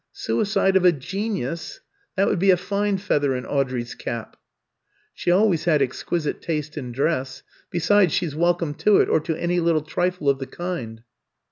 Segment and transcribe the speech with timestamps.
[0.11, 1.79] "Suicide of a genius!
[2.15, 4.35] That would be a fine feather in Audrey's cap."
[5.13, 7.43] "She always had exquisite taste in dress.
[7.69, 11.03] Besides, she's welcome to it or to any little trifle of the kind."